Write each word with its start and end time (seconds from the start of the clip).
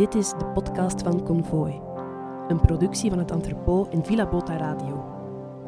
Dit 0.00 0.14
is 0.14 0.28
de 0.28 0.46
podcast 0.54 1.02
van 1.02 1.22
Convoy, 1.22 1.80
een 2.48 2.60
productie 2.60 3.10
van 3.10 3.18
het 3.18 3.30
Entrepot 3.30 3.88
en 3.88 4.04
Villa 4.04 4.28
Bota 4.28 4.56
Radio. 4.56 5.04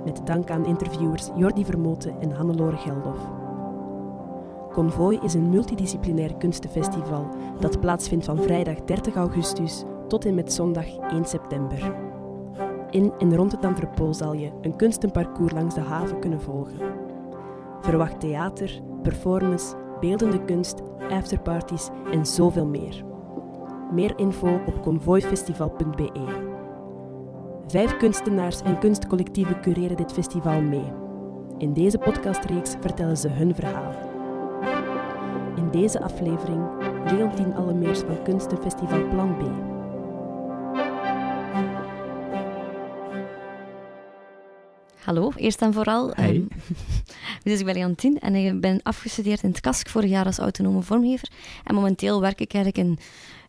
Met 0.05 0.27
dank 0.27 0.51
aan 0.51 0.67
interviewers 0.67 1.31
Jordi 1.37 1.65
Vermoten 1.65 2.21
en 2.21 2.31
Hannelore 2.31 2.77
Geldof. 2.77 3.19
Convoy 4.71 5.19
is 5.23 5.35
een 5.35 5.51
multidisciplinair 5.51 6.37
kunstenfestival 6.37 7.29
dat 7.61 7.81
plaatsvindt 7.81 8.25
van 8.25 8.43
vrijdag 8.43 8.85
30 8.85 9.15
augustus 9.15 9.85
tot 10.09 10.25
en 10.25 10.35
met 10.35 10.53
zondag 10.53 10.99
1 10.99 11.25
september. 11.25 11.95
In 12.91 13.13
en 13.19 13.37
rond 13.37 13.53
het 13.53 13.65
Entrepot 13.65 14.17
zal 14.17 14.33
je 14.33 14.53
een 14.61 14.77
kunstenparcours 14.77 15.53
langs 15.53 15.75
de 15.75 15.81
haven 15.81 16.19
kunnen 16.19 16.41
volgen. 16.41 16.79
Verwacht 17.81 18.21
theater, 18.21 18.81
performance, 19.03 19.77
beeldende 20.01 20.45
kunst, 20.45 20.83
afterparties 21.11 21.89
en 22.11 22.27
zoveel 22.27 22.67
meer. 22.67 23.11
Meer 23.93 24.19
info 24.19 24.63
op 24.67 24.83
convoyfestival.be. 24.83 26.11
Vijf 27.67 27.97
kunstenaars 27.97 28.61
en 28.61 28.79
kunstcollectieven 28.79 29.61
cureren 29.61 29.97
dit 29.97 30.13
festival 30.13 30.61
mee. 30.61 30.93
In 31.59 31.73
deze 31.73 31.99
podcastreeks 31.99 32.75
vertellen 32.81 33.17
ze 33.17 33.29
hun 33.29 33.55
verhaal. 33.55 33.95
In 35.57 35.71
deze 35.71 36.01
aflevering 36.01 36.63
Leontien 37.05 37.55
Allemeers 37.55 37.99
van 37.99 38.23
Kunstenfestival 38.23 39.09
Plan 39.09 39.37
B. 39.37 39.41
Hallo, 45.05 45.33
eerst 45.37 45.63
en 45.63 45.73
vooral. 45.73 46.11
Hey. 46.15 46.35
Um, 46.35 46.49
dus 47.43 47.59
ik 47.61 47.65
ben 47.65 47.75
Leontien 47.75 48.19
en 48.19 48.35
ik 48.35 48.61
ben 48.61 48.81
afgestudeerd 48.83 49.43
in 49.43 49.49
het 49.49 49.61
KASK 49.61 49.89
vorig 49.89 50.11
jaar 50.11 50.27
als 50.27 50.39
autonome 50.39 50.83
vormgever. 50.83 51.29
En 51.65 51.75
momenteel 51.75 52.21
werk 52.21 52.41
ik 52.41 52.55
eigenlijk 52.55 52.89
in, 52.89 52.99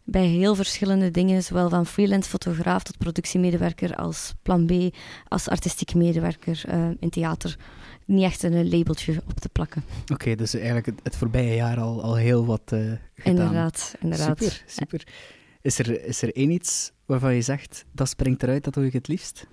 bij 0.04 0.26
heel 0.26 0.56
verschillende 0.56 1.12
dingen, 1.12 1.44
zowel 1.44 1.70
van 1.70 1.86
freelance 1.86 2.30
fotograaf 2.30 2.84
tot 2.84 2.98
productiemedewerker, 2.98 3.96
als 3.96 4.34
plan 4.42 4.66
B, 4.66 4.96
als 5.28 5.50
artistiek 5.50 5.94
medewerker 5.94 6.64
uh, 6.70 6.90
in 7.00 7.10
theater. 7.10 7.58
Niet 8.06 8.24
echt 8.24 8.44
een 8.44 8.70
labeltje 8.70 9.22
op 9.30 9.40
te 9.40 9.50
plakken. 9.50 9.84
Oké, 10.02 10.14
okay, 10.14 10.36
dus 10.36 10.54
eigenlijk 10.54 10.86
het, 10.86 11.00
het, 11.04 11.16
voorbije 11.16 11.56
jaar 11.56 11.80
al, 11.80 12.04
al 12.04 12.16
heel 12.16 12.46
wat 12.46 12.72
uh, 12.74 12.80
gedaan. 12.80 13.00
Inderdaad, 13.24 13.96
inderdaad. 14.00 14.38
Super, 14.40 14.64
super. 14.66 15.08
Is 15.62 15.80
er, 15.80 16.06
is 16.06 16.22
er 16.22 16.36
één 16.36 16.52
iets 16.52 16.92
waarvan 17.06 17.34
je 17.34 17.42
zegt, 17.42 17.86
dat 17.92 18.10
springt 18.10 18.44
eruit, 18.44 18.64
dat 18.64 18.74
doe 18.74 18.86
ik 18.86 18.94
het 18.94 19.08
liefst? 19.08 19.48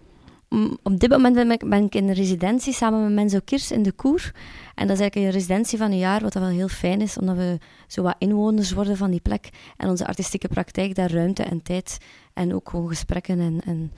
Op 0.82 1.00
dit 1.00 1.10
moment 1.10 1.34
ben 1.34 1.50
ik, 1.50 1.68
ben 1.68 1.84
ik 1.84 1.94
in 1.94 2.08
een 2.08 2.14
residentie 2.14 2.72
samen 2.72 3.02
met 3.02 3.12
Menzo 3.12 3.38
Kirs 3.44 3.70
in 3.70 3.82
de 3.82 3.92
Koer. 3.92 4.30
En 4.74 4.86
dat 4.86 4.96
is 4.96 5.00
eigenlijk 5.00 5.14
een 5.14 5.30
residentie 5.40 5.78
van 5.78 5.90
een 5.90 5.98
jaar, 5.98 6.20
wat 6.20 6.34
wel 6.34 6.46
heel 6.46 6.68
fijn 6.68 7.00
is, 7.00 7.18
omdat 7.18 7.36
we 7.36 7.58
zo 7.86 8.02
wat 8.02 8.14
inwoners 8.18 8.72
worden 8.72 8.96
van 8.96 9.10
die 9.10 9.20
plek. 9.20 9.48
En 9.76 9.88
onze 9.88 10.06
artistieke 10.06 10.48
praktijk 10.48 10.94
daar 10.94 11.10
ruimte 11.10 11.42
en 11.42 11.62
tijd 11.62 11.98
en 12.34 12.54
ook 12.54 12.68
gewoon 12.68 12.88
gesprekken 12.88 13.40
en, 13.40 13.60
en 13.64 13.92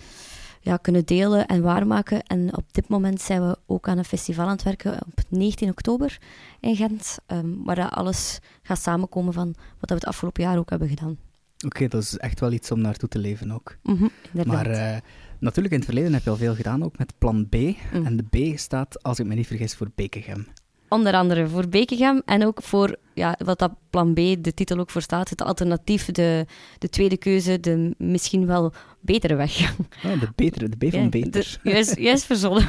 ja, 0.60 0.76
kunnen 0.76 1.04
delen 1.04 1.46
en 1.46 1.62
waarmaken. 1.62 2.22
En 2.22 2.56
op 2.56 2.72
dit 2.72 2.88
moment 2.88 3.20
zijn 3.20 3.46
we 3.46 3.58
ook 3.66 3.88
aan 3.88 3.98
een 3.98 4.04
festival 4.04 4.44
aan 4.44 4.50
het 4.50 4.62
werken 4.62 4.94
op 4.94 5.20
19 5.28 5.68
oktober 5.68 6.18
in 6.60 6.76
Gent, 6.76 7.18
um, 7.26 7.64
waar 7.64 7.76
dat 7.76 7.90
alles 7.90 8.38
gaat 8.62 8.80
samenkomen 8.80 9.32
van 9.32 9.54
wat 9.80 9.88
we 9.88 9.94
het 9.94 10.04
afgelopen 10.04 10.42
jaar 10.42 10.58
ook 10.58 10.70
hebben 10.70 10.88
gedaan. 10.88 11.16
Oké, 11.64 11.76
okay, 11.76 11.88
dat 11.88 12.02
is 12.02 12.16
echt 12.16 12.40
wel 12.40 12.52
iets 12.52 12.70
om 12.70 12.80
naartoe 12.80 13.08
te 13.08 13.18
leven 13.18 13.50
ook. 13.50 13.76
Mm 13.82 13.96
-hmm, 13.96 14.10
maar 14.46 14.70
uh, 14.70 14.96
natuurlijk, 15.42 15.74
in 15.74 15.80
het 15.80 15.88
verleden 15.88 16.12
heb 16.12 16.24
je 16.24 16.30
al 16.30 16.36
veel 16.36 16.54
gedaan, 16.54 16.84
ook 16.84 16.98
met 16.98 17.12
plan 17.18 17.48
B. 17.48 17.54
Mm. 17.54 18.06
En 18.06 18.16
de 18.16 18.52
B 18.52 18.58
staat, 18.58 19.02
als 19.02 19.18
ik 19.18 19.26
me 19.26 19.34
niet 19.34 19.46
vergis, 19.46 19.74
voor 19.74 19.90
Bekegem. 19.94 20.46
Onder 20.88 21.14
andere 21.14 21.48
voor 21.48 21.68
Bekegem 21.68 22.22
en 22.24 22.46
ook 22.46 22.62
voor 22.62 22.96
ja, 23.14 23.38
wat 23.44 23.58
dat 23.58 23.72
plan 23.90 24.12
B, 24.12 24.16
de 24.16 24.54
titel 24.54 24.78
ook 24.78 24.90
voor 24.90 25.02
staat, 25.02 25.28
het 25.28 25.42
alternatief, 25.42 26.06
de, 26.06 26.46
de 26.78 26.88
tweede 26.88 27.16
keuze, 27.16 27.60
de 27.60 27.94
misschien 27.98 28.46
wel 28.46 28.72
betere 29.00 29.34
weg. 29.34 29.74
Oh, 30.04 30.20
de 30.20 30.28
betere, 30.34 30.68
de 30.68 30.86
B 30.86 30.90
van 30.90 31.02
ja, 31.02 31.08
beter. 31.08 31.58
De, 31.62 31.70
juist, 31.70 31.98
juist 31.98 32.24
verzonnen. 32.24 32.68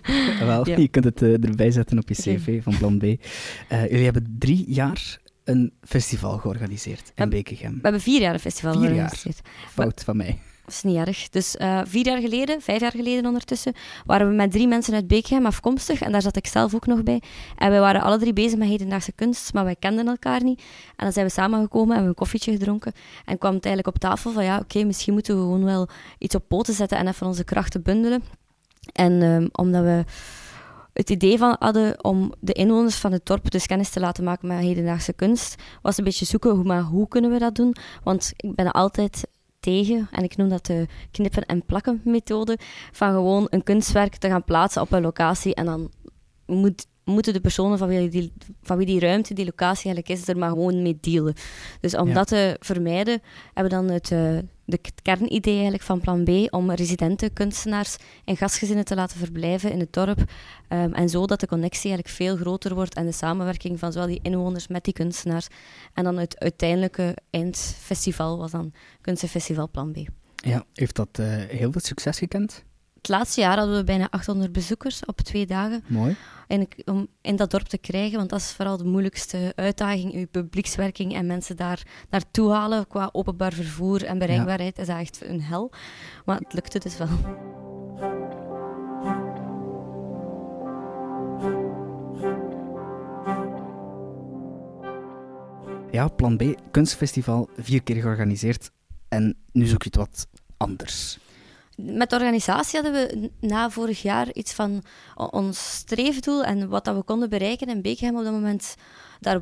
wel, 0.40 0.68
ja. 0.68 0.76
je 0.76 0.88
kunt 0.88 1.04
het 1.04 1.22
uh, 1.22 1.44
erbij 1.44 1.70
zetten 1.70 1.98
op 1.98 2.08
je 2.08 2.14
cv 2.14 2.40
okay. 2.40 2.62
van 2.62 2.78
plan 2.78 2.98
B. 2.98 3.02
Uh, 3.02 3.18
jullie 3.68 4.04
hebben 4.04 4.36
drie 4.38 4.64
jaar 4.68 5.20
een 5.44 5.72
festival 5.80 6.38
georganiseerd 6.38 7.12
in 7.14 7.28
Bekegem. 7.28 7.74
We 7.74 7.80
hebben 7.82 8.00
vier 8.00 8.20
jaar 8.20 8.34
een 8.34 8.40
festival 8.40 8.72
vier 8.72 8.82
georganiseerd. 8.82 9.40
Jaar. 9.44 9.70
Fout 9.70 10.04
van 10.04 10.16
mij. 10.16 10.38
Dat 10.64 10.74
is 10.74 10.82
niet 10.82 10.96
erg. 10.96 11.28
Dus 11.28 11.56
uh, 11.56 11.80
vier 11.84 12.06
jaar 12.06 12.20
geleden, 12.20 12.60
vijf 12.60 12.80
jaar 12.80 12.90
geleden 12.90 13.26
ondertussen, 13.26 13.72
waren 14.04 14.28
we 14.28 14.34
met 14.34 14.52
drie 14.52 14.68
mensen 14.68 14.94
uit 14.94 15.06
Bekegem 15.06 15.46
afkomstig. 15.46 16.00
En 16.00 16.12
daar 16.12 16.22
zat 16.22 16.36
ik 16.36 16.46
zelf 16.46 16.74
ook 16.74 16.86
nog 16.86 17.02
bij. 17.02 17.22
En 17.56 17.70
wij 17.70 17.80
waren 17.80 18.02
alle 18.02 18.18
drie 18.18 18.32
bezig 18.32 18.58
met 18.58 18.68
hedendaagse 18.68 19.12
kunst, 19.12 19.52
maar 19.54 19.64
wij 19.64 19.76
kenden 19.78 20.06
elkaar 20.06 20.42
niet. 20.42 20.60
En 20.96 21.04
dan 21.04 21.12
zijn 21.12 21.26
we 21.26 21.32
samengekomen, 21.32 21.88
hebben 21.88 22.02
we 22.04 22.08
een 22.08 22.14
koffietje 22.14 22.52
gedronken. 22.52 22.92
En 23.24 23.38
kwam 23.38 23.54
het 23.54 23.64
eigenlijk 23.64 23.96
op 23.96 24.02
tafel 24.02 24.32
van, 24.32 24.44
ja, 24.44 24.58
oké, 24.58 24.84
misschien 24.84 25.12
moeten 25.12 25.34
we 25.34 25.40
gewoon 25.40 25.64
wel 25.64 25.88
iets 26.18 26.34
op 26.34 26.44
poten 26.48 26.74
zetten 26.74 26.98
en 26.98 27.08
even 27.08 27.26
onze 27.26 27.44
krachten 27.44 27.82
bundelen. 27.82 28.22
En 28.92 29.22
um, 29.22 29.48
omdat 29.52 29.82
we 29.82 30.04
het 30.92 31.10
idee 31.10 31.38
van 31.38 31.56
hadden 31.58 32.04
om 32.04 32.32
de 32.40 32.52
inwoners 32.52 32.96
van 32.96 33.12
het 33.12 33.26
dorp 33.26 33.50
dus 33.50 33.66
kennis 33.66 33.90
te 33.90 34.00
laten 34.00 34.24
maken 34.24 34.48
met 34.48 34.58
hedendaagse 34.58 35.12
kunst, 35.12 35.62
was 35.82 35.98
een 35.98 36.04
beetje 36.04 36.24
zoeken, 36.24 36.66
maar 36.66 36.82
hoe 36.82 37.08
kunnen 37.08 37.30
we 37.30 37.38
dat 37.38 37.54
doen? 37.54 37.76
Want 38.02 38.32
ik 38.36 38.54
ben 38.54 38.70
altijd 38.70 39.26
tegen, 39.62 40.08
en 40.10 40.22
ik 40.22 40.36
noem 40.36 40.48
dat 40.48 40.66
de 40.66 40.86
knippen- 41.10 41.46
en 41.46 41.64
plakken 41.64 42.00
methode, 42.04 42.58
van 42.92 43.12
gewoon 43.12 43.46
een 43.50 43.62
kunstwerk 43.62 44.16
te 44.16 44.28
gaan 44.28 44.44
plaatsen 44.44 44.82
op 44.82 44.92
een 44.92 45.02
locatie 45.02 45.54
en 45.54 45.64
dan 45.64 45.90
moet, 46.46 46.86
moeten 47.04 47.32
de 47.32 47.40
personen 47.40 47.78
van 47.78 47.88
wie, 47.88 48.08
die, 48.08 48.32
van 48.62 48.76
wie 48.76 48.86
die 48.86 49.00
ruimte, 49.00 49.34
die 49.34 49.44
locatie 49.44 49.84
eigenlijk 49.84 50.20
is, 50.20 50.28
er 50.28 50.38
maar 50.38 50.48
gewoon 50.48 50.82
mee 50.82 50.98
dealen. 51.00 51.34
Dus 51.80 51.96
om 51.96 52.08
ja. 52.08 52.14
dat 52.14 52.26
te 52.26 52.56
vermijden, 52.60 53.22
hebben 53.54 53.72
we 53.72 53.86
dan 53.86 53.94
het, 53.94 54.10
uh, 54.10 54.38
de 54.64 54.80
kernidee 55.02 55.52
eigenlijk 55.52 55.82
van 55.82 56.00
plan 56.00 56.24
B 56.24 56.54
om 56.54 56.70
residenten, 56.70 57.32
kunstenaars 57.32 57.96
en 58.24 58.36
gastgezinnen 58.36 58.84
te 58.84 58.94
laten 58.94 59.18
verblijven 59.18 59.72
in 59.72 59.80
het 59.80 59.92
dorp. 59.92 60.18
Um, 60.18 60.92
en 60.94 61.08
zo 61.08 61.26
dat 61.26 61.40
de 61.40 61.46
connectie 61.46 61.90
eigenlijk 61.90 62.16
veel 62.16 62.36
groter 62.36 62.74
wordt 62.74 62.94
en 62.94 63.06
de 63.06 63.12
samenwerking 63.12 63.78
van 63.78 63.92
zowel 63.92 64.08
die 64.08 64.20
inwoners 64.22 64.66
met 64.66 64.84
die 64.84 64.94
kunstenaars. 64.94 65.46
En 65.94 66.04
dan 66.04 66.18
het 66.18 66.38
uiteindelijke 66.38 67.16
eindfestival 67.30 68.38
was 68.38 68.50
dan 68.50 68.72
Kunstenfestival 69.00 69.68
Plan 69.70 69.92
B. 69.92 69.96
Ja, 70.34 70.64
heeft 70.74 70.96
dat 70.96 71.18
uh, 71.20 71.26
heel 71.48 71.72
veel 71.72 71.80
succes 71.80 72.18
gekend? 72.18 72.64
Het 73.02 73.10
laatste 73.10 73.40
jaar 73.40 73.56
hadden 73.56 73.76
we 73.76 73.84
bijna 73.84 74.06
800 74.10 74.52
bezoekers 74.52 75.04
op 75.04 75.20
twee 75.20 75.46
dagen. 75.46 75.84
Mooi. 75.86 76.16
En 76.46 76.68
om 76.84 77.08
in 77.20 77.36
dat 77.36 77.50
dorp 77.50 77.66
te 77.66 77.78
krijgen, 77.78 78.18
want 78.18 78.30
dat 78.30 78.38
is 78.38 78.52
vooral 78.52 78.76
de 78.76 78.84
moeilijkste 78.84 79.52
uitdaging, 79.56 80.14
uw 80.14 80.26
publiekswerking 80.26 81.14
en 81.14 81.26
mensen 81.26 81.56
daar 81.56 81.82
naartoe 82.10 82.52
halen 82.52 82.86
qua 82.86 83.08
openbaar 83.12 83.52
vervoer 83.52 84.04
en 84.04 84.18
bereikbaarheid, 84.18 84.76
ja. 84.76 84.82
is 84.82 84.88
dat 84.88 84.98
echt 84.98 85.22
een 85.24 85.42
hel. 85.42 85.72
Maar 86.24 86.38
het 86.38 86.52
lukte 86.52 86.78
dus 86.78 86.96
wel. 86.96 87.08
Ja, 95.90 96.08
Plan 96.08 96.36
B, 96.36 96.42
kunstfestival, 96.70 97.48
vier 97.56 97.82
keer 97.82 97.96
georganiseerd. 97.96 98.70
En 99.08 99.36
nu 99.52 99.66
zoek 99.66 99.82
je 99.82 99.88
het 99.88 99.98
wat 99.98 100.26
anders. 100.56 101.18
Met 101.76 102.10
de 102.10 102.16
organisatie 102.16 102.80
hadden 102.80 103.08
we 103.08 103.30
na 103.40 103.70
vorig 103.70 104.02
jaar 104.02 104.32
iets 104.32 104.52
van 104.52 104.82
ons 105.14 105.74
streefdoel 105.74 106.44
en 106.44 106.68
wat 106.68 106.84
dat 106.84 106.96
we 106.96 107.02
konden 107.02 107.28
bereiken 107.28 107.68
in 107.68 107.82
Beekhem 107.82 108.16
op 108.16 108.24
dat 108.24 108.32
moment. 108.32 108.74
Daar, 109.20 109.40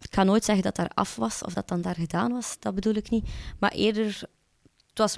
ik 0.00 0.14
ga 0.14 0.24
nooit 0.24 0.44
zeggen 0.44 0.64
dat 0.64 0.76
daar 0.76 0.90
af 0.94 1.16
was 1.16 1.42
of 1.42 1.52
dat 1.52 1.68
dan 1.68 1.80
daar 1.80 1.94
gedaan 1.94 2.32
was, 2.32 2.56
dat 2.58 2.74
bedoel 2.74 2.94
ik 2.94 3.10
niet. 3.10 3.28
Maar 3.58 3.70
eerder, 3.72 4.22
het 4.88 4.98
was, 4.98 5.16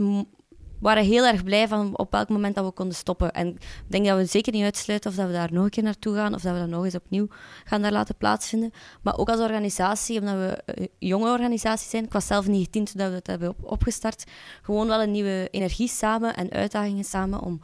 waren 0.84 1.04
heel 1.04 1.26
erg 1.26 1.44
blij 1.44 1.68
van 1.68 1.98
op 1.98 2.12
welk 2.12 2.28
moment 2.28 2.54
dat 2.54 2.64
we 2.64 2.70
konden 2.70 2.94
stoppen. 2.94 3.32
En 3.32 3.46
ik 3.48 3.60
denk 3.86 4.06
dat 4.06 4.18
we 4.18 4.24
zeker 4.24 4.52
niet 4.52 4.64
uitsluiten 4.64 5.10
of 5.10 5.16
dat 5.16 5.26
we 5.26 5.32
daar 5.32 5.52
nog 5.52 5.64
een 5.64 5.70
keer 5.70 5.82
naartoe 5.82 6.14
gaan 6.14 6.34
of 6.34 6.42
dat 6.42 6.52
we 6.52 6.58
dat 6.58 6.68
nog 6.68 6.84
eens 6.84 6.94
opnieuw 6.94 7.26
gaan 7.64 7.82
daar 7.82 7.92
laten 7.92 8.16
plaatsvinden. 8.16 8.70
Maar 9.02 9.18
ook 9.18 9.28
als 9.28 9.40
organisatie, 9.40 10.20
omdat 10.20 10.34
we 10.34 10.62
een 10.64 10.88
jonge 10.98 11.30
organisatie 11.30 11.88
zijn, 11.88 12.04
ik 12.04 12.12
was 12.12 12.26
zelf 12.26 12.46
19 12.46 12.84
toen 12.84 13.06
we 13.06 13.12
dat 13.12 13.26
hebben 13.26 13.48
op, 13.48 13.56
opgestart, 13.62 14.24
gewoon 14.62 14.86
wel 14.86 15.02
een 15.02 15.10
nieuwe 15.10 15.48
energie 15.50 15.88
samen 15.88 16.36
en 16.36 16.50
uitdagingen 16.50 17.04
samen 17.04 17.40
om 17.40 17.60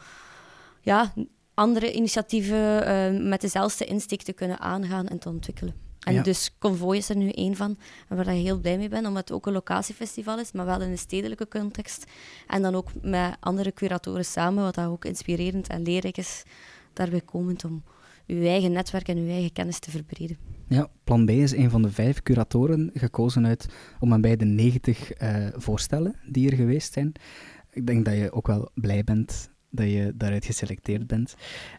ja, 0.80 1.12
andere 1.54 1.92
initiatieven 1.92 2.88
uh, 2.88 3.28
met 3.28 3.40
dezelfde 3.40 3.84
insteek 3.84 4.22
te 4.22 4.32
kunnen 4.32 4.60
aangaan 4.60 5.08
en 5.08 5.18
te 5.18 5.28
ontwikkelen. 5.28 5.89
En 6.00 6.14
ja. 6.14 6.22
dus 6.22 6.54
Convoy 6.58 6.96
is 6.96 7.08
er 7.08 7.16
nu 7.16 7.28
één 7.28 7.56
van, 7.56 7.78
waar 8.08 8.28
ik 8.28 8.42
heel 8.42 8.58
blij 8.58 8.78
mee 8.78 8.88
ben, 8.88 9.06
omdat 9.06 9.28
het 9.28 9.32
ook 9.32 9.46
een 9.46 9.52
locatiefestival 9.52 10.38
is, 10.38 10.52
maar 10.52 10.66
wel 10.66 10.80
in 10.80 10.90
een 10.90 10.98
stedelijke 10.98 11.48
context. 11.48 12.04
En 12.46 12.62
dan 12.62 12.74
ook 12.74 12.88
met 13.02 13.36
andere 13.40 13.72
curatoren 13.72 14.24
samen, 14.24 14.64
wat 14.64 14.74
dat 14.74 14.86
ook 14.86 15.04
inspirerend 15.04 15.68
en 15.68 15.82
leerrijk 15.82 16.16
is, 16.16 16.42
daarbij 16.92 17.20
komend 17.20 17.64
om 17.64 17.82
uw 18.26 18.44
eigen 18.44 18.72
netwerk 18.72 19.08
en 19.08 19.16
uw 19.16 19.28
eigen 19.28 19.52
kennis 19.52 19.78
te 19.78 19.90
verbreden. 19.90 20.36
Ja, 20.66 20.90
Plan 21.04 21.26
B 21.26 21.30
is 21.30 21.52
een 21.52 21.70
van 21.70 21.82
de 21.82 21.90
vijf 21.90 22.22
curatoren 22.22 22.90
gekozen 22.94 23.46
uit 23.46 23.68
om 24.00 24.12
en 24.12 24.20
bij 24.20 24.36
de 24.36 24.44
90 24.44 25.22
uh, 25.22 25.46
voorstellen 25.54 26.16
die 26.26 26.50
er 26.50 26.56
geweest 26.56 26.92
zijn. 26.92 27.12
Ik 27.70 27.86
denk 27.86 28.04
dat 28.04 28.14
je 28.14 28.32
ook 28.32 28.46
wel 28.46 28.70
blij 28.74 29.04
bent 29.04 29.50
dat 29.70 29.90
je 29.90 30.12
daaruit 30.14 30.44
geselecteerd 30.44 31.06
bent. 31.06 31.34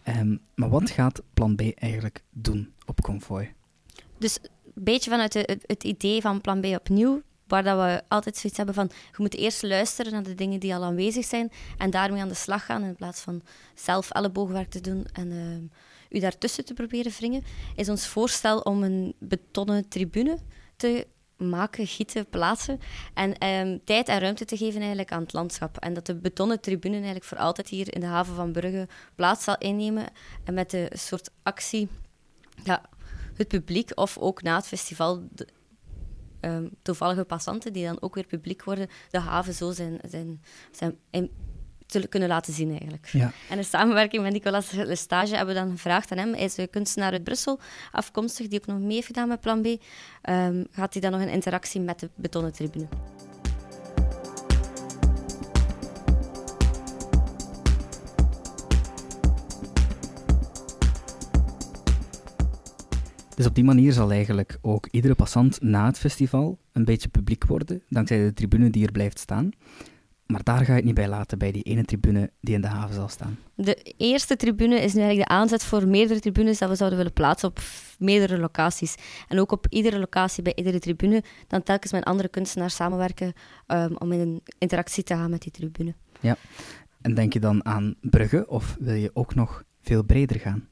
Um, 0.07 0.39
maar 0.55 0.69
wat 0.69 0.89
gaat 0.89 1.21
Plan 1.33 1.55
B 1.55 1.61
eigenlijk 1.75 2.23
doen 2.29 2.73
op 2.85 3.01
Convoy? 3.01 3.53
Dus 4.21 4.37
een 4.75 4.83
beetje 4.83 5.09
vanuit 5.09 5.33
het, 5.33 5.83
idee 5.83 6.21
van 6.21 6.41
Plan 6.41 6.61
B 6.61 6.65
opnieuw 6.65 7.21
waar 7.47 7.63
dat 7.63 7.77
we 7.77 8.01
altijd 8.07 8.37
zoiets 8.37 8.57
hebben 8.57 8.75
van, 8.75 8.89
je 9.11 9.17
moet 9.17 9.35
eerst 9.35 9.63
luisteren 9.63 10.11
naar 10.11 10.23
de 10.23 10.35
dingen 10.35 10.59
die 10.59 10.75
al 10.75 10.83
aanwezig 10.83 11.25
zijn 11.25 11.51
en 11.77 11.89
daarmee 11.89 12.21
aan 12.21 12.27
de 12.27 12.33
slag 12.33 12.65
gaan 12.65 12.83
in 12.83 12.95
plaats 12.95 13.21
van 13.21 13.41
zelf 13.75 14.11
elleboogwerk 14.11 14.69
te 14.69 14.81
doen 14.81 15.05
en 15.13 15.31
uh, 15.31 16.17
u 16.17 16.19
daartussen 16.19 16.65
te 16.65 16.73
proberen 16.73 17.11
wringen, 17.11 17.43
is 17.75 17.89
ons 17.89 18.07
voorstel 18.07 18.59
om 18.59 18.83
een 18.83 19.15
betonnen 19.19 19.87
tribune 19.87 20.37
te 20.75 21.07
maken, 21.37 21.87
gieten, 21.87 22.29
plaatsen. 22.29 22.79
En 23.13 23.37
ehm, 23.37 23.77
tijd 23.83 24.07
en 24.07 24.19
ruimte 24.19 24.45
te 24.45 24.57
geven 24.57 24.79
eigenlijk 24.79 25.11
aan 25.11 25.21
het 25.21 25.33
landschap. 25.33 25.77
En 25.77 25.93
dat 25.93 26.05
de 26.05 26.15
betonnen 26.15 26.59
tribune 26.59 26.95
eigenlijk 26.95 27.25
voor 27.25 27.37
altijd 27.37 27.69
hier 27.69 27.93
in 27.93 27.99
de 27.99 28.05
haven 28.05 28.35
van 28.35 28.51
Brugge 28.51 28.87
plaats 29.15 29.43
zal 29.43 29.55
innemen. 29.57 30.05
En 30.43 30.53
met 30.53 30.69
de 30.69 30.91
soort 30.93 31.29
actie, 31.43 31.87
het 33.35 33.47
publiek 33.47 33.91
of 33.95 34.17
ook 34.17 34.41
na 34.41 34.55
het 34.55 34.67
festival 34.67 35.27
de, 35.31 35.47
um, 36.41 36.69
toevallige 36.81 37.23
passanten 37.23 37.73
die 37.73 37.85
dan 37.85 38.01
ook 38.01 38.15
weer 38.15 38.25
publiek 38.25 38.63
worden, 38.63 38.87
de 39.09 39.19
haven 39.19 39.53
zo 39.53 39.71
zijn, 39.71 39.99
zijn, 40.09 40.41
zijn 40.71 40.97
te 41.85 42.07
kunnen 42.07 42.29
laten 42.29 42.53
zien 42.53 42.69
eigenlijk. 42.69 43.07
Ja. 43.07 43.31
En 43.49 43.57
in 43.57 43.65
samenwerking 43.65 44.23
met 44.23 44.31
Nicolas 44.31 44.71
Lestage 44.71 45.35
hebben 45.35 45.55
we 45.55 45.61
dan 45.61 45.71
gevraagd 45.71 46.11
aan 46.11 46.17
hem, 46.17 46.33
hij 46.33 46.43
is 46.43 46.57
een 46.57 46.69
kunstenaar 46.69 47.11
uit 47.11 47.23
Brussel, 47.23 47.59
afkomstig, 47.91 48.47
die 48.47 48.59
ook 48.59 48.65
nog 48.65 48.79
mee 48.79 48.93
heeft 48.93 49.07
gedaan 49.07 49.27
met 49.27 49.41
Plan 49.41 49.61
B, 49.61 49.65
um, 49.65 50.67
gaat 50.71 50.93
hij 50.93 51.01
dan 51.01 51.11
nog 51.11 51.21
een 51.21 51.29
interactie 51.29 51.81
met 51.81 51.99
de 51.99 52.09
betonnen 52.15 52.51
tribune. 52.51 52.87
Dus 63.41 63.49
op 63.49 63.55
die 63.55 63.65
manier 63.65 63.93
zal 63.93 64.11
eigenlijk 64.11 64.57
ook 64.61 64.87
iedere 64.91 65.15
passant 65.15 65.61
na 65.61 65.85
het 65.85 65.99
festival 65.99 66.59
een 66.71 66.85
beetje 66.85 67.09
publiek 67.09 67.45
worden, 67.45 67.81
dankzij 67.89 68.17
de 68.17 68.33
tribune 68.33 68.69
die 68.69 68.85
er 68.85 68.91
blijft 68.91 69.19
staan. 69.19 69.49
Maar 70.25 70.43
daar 70.43 70.57
ga 70.57 70.71
je 70.71 70.77
het 70.77 70.83
niet 70.83 70.93
bij 70.93 71.07
laten, 71.07 71.37
bij 71.37 71.51
die 71.51 71.63
ene 71.63 71.85
tribune 71.85 72.31
die 72.41 72.55
in 72.55 72.61
de 72.61 72.67
haven 72.67 72.95
zal 72.95 73.07
staan. 73.07 73.37
De 73.55 73.93
eerste 73.97 74.35
tribune 74.35 74.75
is 74.75 74.93
nu 74.93 74.99
eigenlijk 74.99 75.29
de 75.29 75.35
aanzet 75.35 75.63
voor 75.63 75.87
meerdere 75.87 76.19
tribunes 76.19 76.57
dat 76.57 76.69
we 76.69 76.75
zouden 76.75 76.97
willen 76.97 77.13
plaatsen 77.13 77.49
op 77.49 77.59
meerdere 77.99 78.37
locaties. 78.37 78.95
En 79.27 79.39
ook 79.39 79.51
op 79.51 79.67
iedere 79.69 79.99
locatie, 79.99 80.43
bij 80.43 80.55
iedere 80.55 80.79
tribune, 80.79 81.23
dan 81.47 81.63
telkens 81.63 81.91
met 81.91 82.03
andere 82.03 82.29
kunstenaars 82.29 82.75
samenwerken 82.75 83.33
um, 83.67 83.97
om 83.97 84.11
in 84.11 84.19
een 84.19 84.41
interactie 84.57 85.03
te 85.03 85.15
gaan 85.15 85.29
met 85.29 85.41
die 85.41 85.51
tribune. 85.51 85.95
Ja, 86.19 86.35
en 87.01 87.13
denk 87.13 87.33
je 87.33 87.39
dan 87.39 87.65
aan 87.65 87.95
Brugge 88.01 88.47
of 88.47 88.75
wil 88.79 88.95
je 88.95 89.11
ook 89.13 89.35
nog 89.35 89.63
veel 89.81 90.03
breder 90.03 90.39
gaan? 90.39 90.69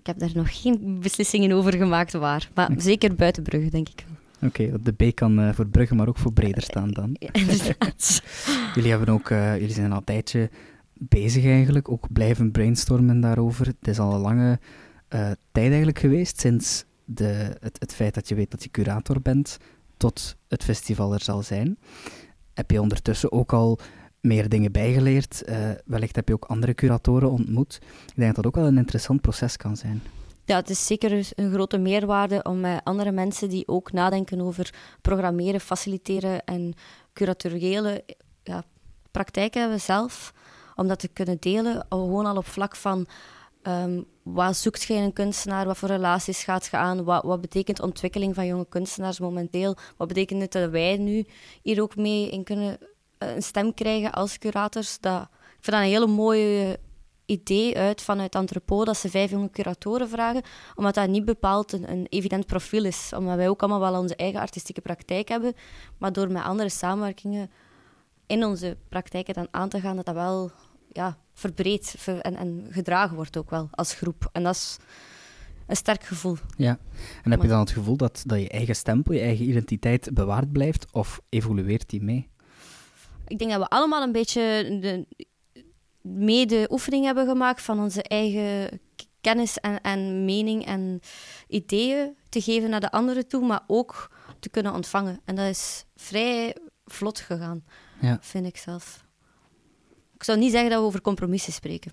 Ik 0.00 0.06
heb 0.06 0.18
daar 0.18 0.30
nog 0.34 0.62
geen 0.62 0.98
beslissingen 1.00 1.52
over 1.52 1.72
gemaakt 1.72 2.12
waar, 2.12 2.50
maar 2.54 2.70
zeker 2.76 3.14
buiten 3.14 3.42
Brugge, 3.42 3.70
denk 3.70 3.88
ik 3.88 4.04
wel. 4.06 4.48
Oké, 4.50 4.62
okay, 4.62 4.80
de 4.82 5.10
B 5.10 5.14
kan 5.14 5.40
uh, 5.40 5.52
voor 5.52 5.66
Brugge, 5.66 5.94
maar 5.94 6.08
ook 6.08 6.18
voor 6.18 6.32
breder 6.32 6.62
staan 6.62 6.90
dan. 6.90 7.16
jullie, 8.74 8.90
hebben 8.90 9.08
ook, 9.08 9.30
uh, 9.30 9.58
jullie 9.58 9.74
zijn 9.74 9.92
al 9.92 9.98
een 9.98 10.04
tijdje 10.04 10.50
bezig 10.92 11.44
eigenlijk, 11.44 11.90
ook 11.90 12.12
blijven 12.12 12.50
brainstormen 12.50 13.20
daarover. 13.20 13.66
Het 13.66 13.88
is 13.88 13.98
al 13.98 14.14
een 14.14 14.20
lange 14.20 14.50
uh, 14.50 15.20
tijd 15.52 15.68
eigenlijk 15.68 15.98
geweest, 15.98 16.40
sinds 16.40 16.84
de, 17.04 17.56
het, 17.60 17.76
het 17.78 17.94
feit 17.94 18.14
dat 18.14 18.28
je 18.28 18.34
weet 18.34 18.50
dat 18.50 18.62
je 18.62 18.70
curator 18.70 19.22
bent, 19.22 19.56
tot 19.96 20.36
het 20.48 20.64
festival 20.64 21.12
er 21.12 21.22
zal 21.22 21.42
zijn. 21.42 21.78
Heb 22.54 22.70
je 22.70 22.80
ondertussen 22.80 23.32
ook 23.32 23.52
al 23.52 23.78
meer 24.20 24.48
dingen 24.48 24.72
bijgeleerd? 24.72 25.42
wellicht 25.84 26.16
heb 26.16 26.28
je 26.28 26.34
ook 26.34 26.44
andere 26.44 26.74
curatoren 26.74 27.30
ontmoet. 27.30 27.78
Ik 27.82 28.12
denk 28.16 28.34
dat 28.34 28.44
dat 28.44 28.46
ook 28.46 28.54
wel 28.54 28.66
een 28.66 28.78
interessant 28.78 29.20
proces 29.20 29.56
kan 29.56 29.76
zijn 29.76 30.02
ja, 30.50 30.56
het 30.56 30.70
is 30.70 30.86
zeker 30.86 31.32
een 31.34 31.52
grote 31.52 31.78
meerwaarde 31.78 32.42
om 32.42 32.60
met 32.60 32.80
andere 32.84 33.12
mensen 33.12 33.48
die 33.48 33.68
ook 33.68 33.92
nadenken 33.92 34.40
over 34.40 34.74
programmeren, 35.00 35.60
faciliteren 35.60 36.44
en 36.44 36.74
curatoriële 37.12 38.04
ja, 38.42 38.64
praktijken 39.10 39.60
hebben 39.60 39.80
zelf, 39.80 40.32
om 40.76 40.88
dat 40.88 40.98
te 40.98 41.08
kunnen 41.08 41.36
delen. 41.40 41.86
Gewoon 41.88 42.26
al 42.26 42.36
op 42.36 42.46
vlak 42.46 42.76
van 42.76 43.06
um, 43.62 44.04
wat 44.22 44.56
zoekt 44.56 44.82
je 44.82 44.94
in 44.94 45.02
een 45.02 45.12
kunstenaar, 45.12 45.66
wat 45.66 45.78
voor 45.78 45.88
relaties 45.88 46.44
gaat 46.44 46.68
je 46.70 46.76
aan, 46.76 47.04
wat, 47.04 47.22
wat 47.24 47.40
betekent 47.40 47.80
ontwikkeling 47.80 48.34
van 48.34 48.46
jonge 48.46 48.68
kunstenaars 48.68 49.20
momenteel, 49.20 49.76
wat 49.96 50.08
betekent 50.08 50.40
het 50.40 50.52
dat 50.52 50.70
wij 50.70 50.96
nu 50.96 51.26
hier 51.62 51.82
ook 51.82 51.96
mee 51.96 52.30
in 52.30 52.44
kunnen 52.44 52.80
eh, 52.80 52.86
een 53.28 53.42
stem 53.42 53.74
krijgen 53.74 54.12
als 54.12 54.38
curators. 54.38 55.00
Dat, 55.00 55.22
ik 55.22 55.64
vind 55.64 55.76
dat 55.76 55.84
een 55.84 55.90
hele 55.90 56.06
mooie 56.06 56.78
idee 57.26 57.76
uit 57.76 58.02
vanuit 58.02 58.34
Antropo 58.34 58.84
dat 58.84 58.96
ze 58.96 59.10
vijf 59.10 59.30
jonge 59.30 59.50
curatoren 59.50 60.08
vragen, 60.08 60.42
omdat 60.74 60.94
dat 60.94 61.08
niet 61.08 61.24
bepaald 61.24 61.72
een, 61.72 61.90
een, 61.90 62.06
evident 62.08 62.46
profiel 62.46 62.84
is. 62.84 63.12
Omdat 63.16 63.36
wij 63.36 63.48
ook 63.48 63.60
allemaal 63.62 63.90
wel 63.90 64.00
onze 64.00 64.16
eigen 64.16 64.40
artistieke 64.40 64.80
praktijk 64.80 65.28
hebben, 65.28 65.54
maar 65.98 66.12
door 66.12 66.30
met 66.32 66.42
andere 66.42 66.68
samenwerkingen 66.68 67.50
in 68.26 68.44
onze 68.44 68.76
praktijken 68.88 69.34
dan 69.34 69.48
aan 69.50 69.68
te 69.68 69.80
gaan, 69.80 69.96
dat 69.96 70.04
dat 70.04 70.14
wel 70.14 70.50
ja, 70.92 71.18
verbreed 71.32 71.94
en, 72.22 72.36
en 72.36 72.66
gedragen 72.70 73.16
wordt 73.16 73.36
ook 73.36 73.50
wel 73.50 73.68
als 73.70 73.94
groep. 73.94 74.28
En 74.32 74.42
dat 74.42 74.54
is 74.54 74.76
een 75.66 75.76
sterk 75.76 76.04
gevoel. 76.04 76.36
Ja, 76.56 76.78
en 77.22 77.30
heb 77.30 77.42
je 77.42 77.48
dan 77.48 77.60
het 77.60 77.70
gevoel 77.70 77.96
dat, 77.96 78.22
dat 78.26 78.40
je 78.40 78.48
eigen 78.48 78.76
stempel, 78.76 79.14
je 79.14 79.20
eigen 79.20 79.48
identiteit 79.48 80.10
bewaard 80.14 80.52
blijft, 80.52 80.86
of 80.92 81.20
evolueert 81.28 81.90
die 81.90 82.02
mee? 82.02 82.28
Ik 83.30 83.38
denk 83.38 83.50
dat 83.50 83.60
we 83.60 83.68
allemaal 83.68 84.02
een 84.02 84.12
beetje 84.12 84.40
de, 84.80 85.06
mede 86.00 86.66
oefening 86.70 87.04
hebben 87.04 87.26
gemaakt 87.26 87.62
van 87.62 87.80
onze 87.80 88.02
eigen 88.02 88.80
kennis 89.20 89.58
en, 89.58 89.80
en 89.80 90.24
mening 90.24 90.66
en 90.66 91.00
ideeën 91.48 92.16
te 92.28 92.40
geven 92.40 92.70
naar 92.70 92.80
de 92.80 92.90
anderen 92.90 93.28
toe, 93.28 93.46
maar 93.46 93.64
ook 93.66 94.10
te 94.40 94.48
kunnen 94.48 94.72
ontvangen. 94.72 95.20
En 95.24 95.34
dat 95.34 95.46
is 95.46 95.84
vrij 95.96 96.56
vlot 96.84 97.20
gegaan, 97.20 97.64
ja. 98.00 98.18
vind 98.20 98.46
ik 98.46 98.56
zelf. 98.56 99.04
Ik 100.14 100.24
zou 100.24 100.38
niet 100.38 100.50
zeggen 100.50 100.70
dat 100.70 100.78
we 100.78 100.86
over 100.86 101.00
compromissen 101.00 101.52
spreken. 101.52 101.92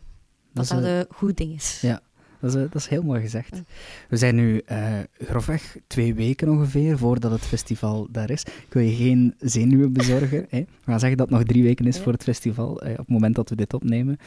Dat 0.53 0.67
dat, 0.67 0.83
een 0.83 1.05
goed 1.09 1.37
ding 1.37 1.53
is. 1.53 1.81
Ja, 1.81 2.01
dat 2.39 2.49
is, 2.49 2.55
eh, 2.55 2.61
dat 2.61 2.75
is 2.75 2.87
heel 2.87 3.03
mooi 3.03 3.21
gezegd. 3.21 3.61
We 4.09 4.17
zijn 4.17 4.35
nu 4.35 4.61
uh, 4.71 4.87
grofweg 5.19 5.77
twee 5.87 6.13
weken 6.13 6.49
ongeveer 6.49 6.97
voordat 6.97 7.31
het 7.31 7.41
festival 7.41 8.07
daar 8.11 8.29
is. 8.29 8.41
Ik 8.41 8.73
wil 8.73 8.83
je 8.83 8.95
geen 8.95 9.35
zenuwen 9.39 9.93
bezorgen. 9.93 10.45
Hè. 10.49 10.59
We 10.59 10.91
gaan 10.91 10.99
zeggen 10.99 11.17
dat 11.17 11.29
het 11.29 11.37
nog 11.37 11.47
drie 11.47 11.63
weken 11.63 11.85
is 11.85 11.99
voor 11.99 12.11
het 12.11 12.23
festival, 12.23 12.81
eh, 12.81 12.91
op 12.91 12.97
het 12.97 13.07
moment 13.07 13.35
dat 13.35 13.49
we 13.49 13.55
dit 13.55 13.73
opnemen. 13.73 14.17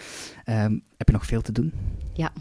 Um, 0.46 0.82
heb 0.96 1.06
je 1.06 1.12
nog 1.12 1.26
veel 1.26 1.42
te 1.42 1.52
doen? 1.52 1.72
Ja. 2.12 2.32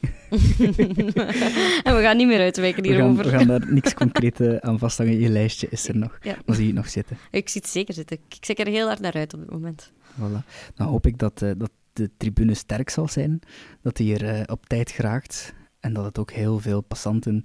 en 1.86 1.94
we 1.96 2.00
gaan 2.02 2.16
niet 2.16 2.26
meer 2.26 2.40
uitwijken 2.40 2.84
hierover. 2.84 3.24
We 3.24 3.30
gaan, 3.30 3.38
we 3.38 3.46
gaan 3.46 3.60
daar 3.60 3.72
niks 3.72 3.94
concreet 3.94 4.60
aan 4.60 4.78
vasthangen. 4.78 5.20
Je 5.20 5.28
lijstje 5.28 5.66
is 5.70 5.88
er 5.88 5.96
nog. 5.96 6.18
Ja. 6.22 6.36
Maar 6.46 6.56
zie 6.56 6.64
je 6.64 6.70
het 6.70 6.80
nog 6.80 6.88
zitten? 6.88 7.16
Ik 7.30 7.48
zie 7.48 7.60
het 7.60 7.70
zeker 7.70 7.94
zitten. 7.94 8.16
Ik 8.28 8.36
kijk 8.40 8.58
er 8.58 8.66
heel 8.66 8.86
hard 8.86 9.00
naar 9.00 9.12
uit 9.12 9.34
op 9.34 9.40
dit 9.40 9.50
moment. 9.50 9.90
Voilà. 10.12 10.44
Dan 10.74 10.86
hoop 10.86 11.06
ik 11.06 11.18
dat, 11.18 11.42
uh, 11.42 11.50
dat 11.56 11.70
de 12.00 12.10
tribune 12.16 12.54
sterk 12.54 12.90
zal 12.90 13.08
zijn, 13.08 13.40
dat 13.82 13.98
hij 13.98 14.14
er 14.14 14.38
uh, 14.38 14.42
op 14.46 14.66
tijd 14.66 14.90
geraakt 14.90 15.54
en 15.80 15.92
dat 15.92 16.04
het 16.04 16.18
ook 16.18 16.30
heel 16.30 16.58
veel 16.58 16.80
passanten 16.80 17.42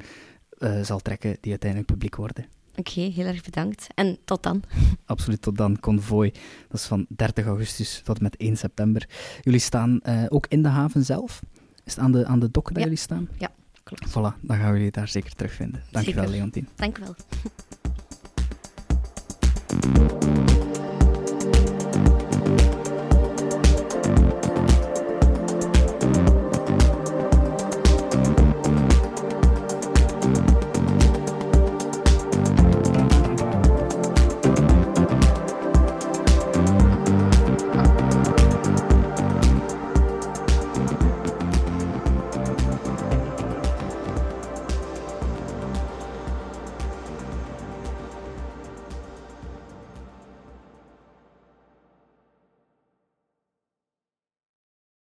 uh, 0.59 0.81
zal 0.81 0.99
trekken 0.99 1.37
die 1.41 1.51
uiteindelijk 1.51 1.91
publiek 1.91 2.15
worden. 2.15 2.45
Oké, 2.75 2.89
okay, 2.89 3.11
heel 3.11 3.25
erg 3.25 3.43
bedankt. 3.43 3.87
En 3.95 4.17
tot 4.25 4.43
dan. 4.43 4.63
Absoluut, 5.05 5.41
tot 5.41 5.57
dan. 5.57 5.79
Convoy, 5.79 6.33
dat 6.67 6.79
is 6.79 6.85
van 6.85 7.05
30 7.09 7.45
augustus 7.45 8.01
tot 8.03 8.21
met 8.21 8.37
1 8.37 8.57
september. 8.57 9.09
Jullie 9.41 9.59
staan 9.59 9.99
uh, 10.03 10.23
ook 10.29 10.45
in 10.47 10.61
de 10.61 10.67
haven 10.67 11.05
zelf? 11.05 11.41
Is 11.83 11.95
het 11.95 12.03
aan 12.03 12.11
de, 12.11 12.25
aan 12.25 12.39
de 12.39 12.51
dokken 12.51 12.73
dat 12.73 12.83
jullie 12.83 12.97
staan? 12.97 13.29
Ja, 13.37 13.49
klopt. 13.83 14.09
Voilà, 14.09 14.39
dan 14.41 14.57
gaan 14.57 14.71
we 14.71 14.77
jullie 14.77 14.91
daar 14.91 15.07
zeker 15.07 15.33
terugvinden. 15.33 15.83
Dankjewel, 15.91 16.23
zeker. 16.23 16.37
Leontien. 16.37 16.67
Dank 16.75 16.97
je 16.97 17.03
wel. 17.03 17.15